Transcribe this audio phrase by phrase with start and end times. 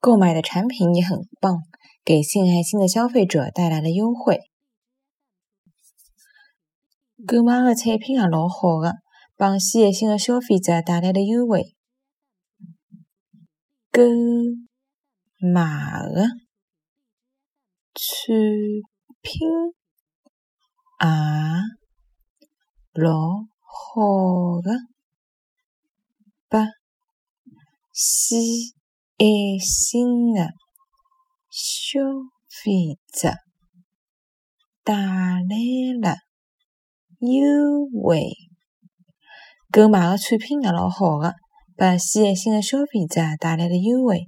[0.00, 1.58] 购买的产品也很棒，
[2.04, 4.40] 给献爱心的消费者带来了优惠。
[7.26, 8.94] 购买的产品也老好的，
[9.36, 11.76] 帮献爱心的消费者带来了优惠。
[13.92, 14.00] 购
[15.38, 16.28] 买的
[17.92, 18.34] 产
[19.20, 19.48] 品
[21.00, 21.06] 也
[22.94, 23.12] 老
[23.60, 24.70] 好的，
[26.48, 26.66] 帮
[27.92, 28.40] 献
[29.20, 29.26] 爱
[29.58, 30.48] 心的
[31.50, 32.00] 消
[32.48, 33.34] 费者
[34.82, 35.02] 带来
[36.00, 36.16] 了
[37.18, 38.30] 优惠。
[39.70, 41.34] 购买的产品也老好的，
[41.76, 44.20] 帮献爱心的消费者带来了优惠。